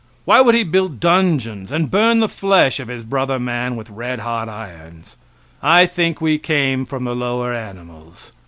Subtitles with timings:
[0.25, 4.17] Why would he build dungeons and burn the flesh of his brother man with red
[4.17, 5.15] hot irons?
[5.61, 8.31] I think we came from the lower animals.